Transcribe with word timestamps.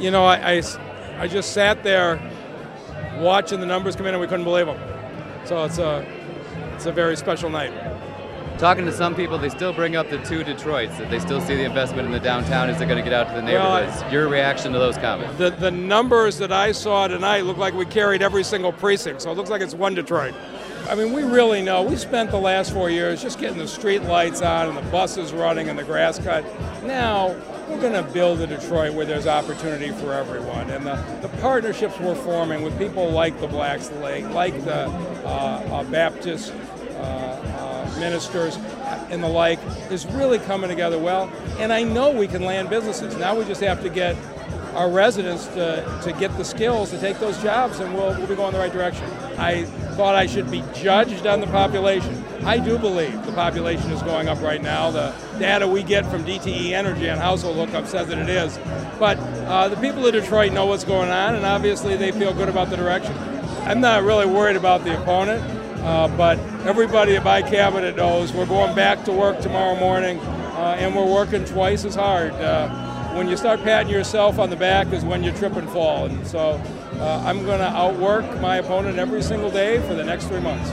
you 0.00 0.10
know, 0.10 0.24
I, 0.24 0.54
I, 0.54 0.62
I 1.18 1.28
just 1.28 1.52
sat 1.52 1.82
there 1.82 2.20
watching 3.18 3.60
the 3.60 3.66
numbers 3.66 3.96
come 3.96 4.06
in 4.06 4.14
and 4.14 4.20
we 4.20 4.26
couldn't 4.26 4.44
believe 4.44 4.66
them. 4.66 4.78
So 5.44 5.64
it's 5.64 5.78
a, 5.78 6.06
it's 6.74 6.86
a 6.86 6.92
very 6.92 7.16
special 7.16 7.50
night. 7.50 7.72
Talking 8.58 8.84
to 8.84 8.92
some 8.92 9.14
people, 9.14 9.38
they 9.38 9.48
still 9.48 9.72
bring 9.72 9.96
up 9.96 10.10
the 10.10 10.18
two 10.18 10.44
Detroits, 10.44 10.96
that 10.98 11.10
they 11.10 11.18
still 11.18 11.40
see 11.40 11.54
the 11.54 11.64
investment 11.64 12.06
in 12.06 12.12
the 12.12 12.20
downtown 12.20 12.68
as 12.68 12.78
they're 12.78 12.86
going 12.86 13.02
to 13.02 13.08
get 13.08 13.14
out 13.14 13.34
to 13.34 13.40
the 13.40 13.46
Well, 13.52 13.80
neighborhoods. 13.80 14.12
Your 14.12 14.28
reaction 14.28 14.72
to 14.72 14.78
those 14.78 14.98
comments? 14.98 15.38
The, 15.38 15.50
the 15.50 15.70
numbers 15.70 16.36
that 16.38 16.52
I 16.52 16.72
saw 16.72 17.08
tonight 17.08 17.46
look 17.46 17.56
like 17.56 17.72
we 17.72 17.86
carried 17.86 18.20
every 18.20 18.44
single 18.44 18.72
precinct, 18.72 19.22
so 19.22 19.30
it 19.30 19.36
looks 19.36 19.48
like 19.48 19.62
it's 19.62 19.74
one 19.74 19.94
Detroit. 19.94 20.34
I 20.88 20.94
mean, 20.94 21.12
we 21.12 21.22
really 21.22 21.62
know. 21.62 21.82
We 21.82 21.96
spent 21.96 22.30
the 22.30 22.38
last 22.38 22.72
four 22.72 22.90
years 22.90 23.22
just 23.22 23.38
getting 23.38 23.58
the 23.58 23.68
street 23.68 24.02
lights 24.02 24.42
on 24.42 24.68
and 24.68 24.76
the 24.76 24.90
buses 24.90 25.32
running 25.32 25.68
and 25.68 25.78
the 25.78 25.84
grass 25.84 26.18
cut. 26.18 26.44
Now, 26.84 27.28
we're 27.68 27.80
going 27.80 27.92
to 27.92 28.12
build 28.12 28.40
a 28.40 28.46
Detroit 28.46 28.94
where 28.94 29.06
there's 29.06 29.26
opportunity 29.26 29.92
for 29.92 30.12
everyone. 30.12 30.68
And 30.70 30.84
the, 30.84 30.96
the 31.22 31.28
partnerships 31.38 31.98
we're 32.00 32.16
forming 32.16 32.62
with 32.62 32.76
people 32.76 33.08
like 33.08 33.40
the 33.40 33.46
Black 33.46 33.80
Slate, 33.80 34.26
like 34.30 34.64
the 34.64 34.86
uh, 35.24 35.28
uh, 35.70 35.84
Baptist 35.84 36.52
uh, 36.52 36.96
uh, 36.96 37.69
ministers 37.98 38.56
and 39.10 39.22
the 39.22 39.28
like, 39.28 39.58
is 39.90 40.06
really 40.06 40.38
coming 40.38 40.70
together 40.70 40.98
well. 40.98 41.30
And 41.58 41.72
I 41.72 41.82
know 41.82 42.10
we 42.10 42.28
can 42.28 42.44
land 42.44 42.70
businesses. 42.70 43.16
Now 43.16 43.36
we 43.36 43.44
just 43.44 43.60
have 43.60 43.82
to 43.82 43.88
get 43.88 44.16
our 44.74 44.88
residents 44.88 45.46
to, 45.48 46.00
to 46.04 46.12
get 46.12 46.36
the 46.36 46.44
skills 46.44 46.90
to 46.90 46.98
take 47.00 47.18
those 47.18 47.40
jobs, 47.42 47.80
and 47.80 47.92
we'll, 47.94 48.16
we'll 48.16 48.26
be 48.26 48.36
going 48.36 48.52
the 48.52 48.58
right 48.58 48.72
direction. 48.72 49.04
I 49.36 49.64
thought 49.96 50.14
I 50.14 50.26
should 50.26 50.50
be 50.50 50.62
judged 50.74 51.26
on 51.26 51.40
the 51.40 51.46
population. 51.48 52.24
I 52.44 52.58
do 52.58 52.78
believe 52.78 53.26
the 53.26 53.32
population 53.32 53.90
is 53.90 54.02
going 54.02 54.28
up 54.28 54.40
right 54.40 54.62
now. 54.62 54.90
The 54.90 55.14
data 55.38 55.66
we 55.66 55.82
get 55.82 56.06
from 56.06 56.24
DTE 56.24 56.70
Energy 56.70 57.10
on 57.10 57.18
household 57.18 57.56
lookup 57.56 57.86
says 57.86 58.08
that 58.08 58.18
it 58.18 58.28
is. 58.28 58.58
But 58.98 59.18
uh, 59.18 59.68
the 59.68 59.76
people 59.76 60.06
of 60.06 60.12
Detroit 60.12 60.52
know 60.52 60.66
what's 60.66 60.84
going 60.84 61.10
on, 61.10 61.34
and 61.34 61.44
obviously 61.44 61.96
they 61.96 62.12
feel 62.12 62.32
good 62.32 62.48
about 62.48 62.70
the 62.70 62.76
direction. 62.76 63.14
I'm 63.64 63.80
not 63.80 64.04
really 64.04 64.26
worried 64.26 64.56
about 64.56 64.84
the 64.84 65.00
opponent, 65.00 65.42
uh, 65.82 66.08
but 66.16 66.38
everybody 66.66 67.16
at 67.16 67.24
my 67.24 67.42
cabinet 67.42 67.96
knows 67.96 68.32
we're 68.32 68.46
going 68.46 68.74
back 68.74 69.04
to 69.04 69.12
work 69.12 69.40
tomorrow 69.40 69.76
morning, 69.76 70.18
uh, 70.18 70.76
and 70.78 70.94
we're 70.94 71.10
working 71.10 71.44
twice 71.44 71.84
as 71.84 71.94
hard. 71.94 72.32
Uh, 72.32 72.68
when 73.14 73.28
you 73.28 73.36
start 73.36 73.62
patting 73.62 73.90
yourself 73.90 74.38
on 74.38 74.50
the 74.50 74.56
back 74.56 74.92
is 74.92 75.04
when 75.04 75.24
you 75.24 75.32
trip 75.32 75.56
and 75.56 75.68
fall. 75.70 76.06
And 76.06 76.26
so 76.26 76.60
uh, 76.94 77.22
I'm 77.24 77.44
going 77.44 77.58
to 77.58 77.68
outwork 77.68 78.24
my 78.40 78.56
opponent 78.56 78.98
every 78.98 79.22
single 79.22 79.50
day 79.50 79.78
for 79.88 79.94
the 79.94 80.04
next 80.04 80.26
three 80.26 80.40
months. 80.40 80.70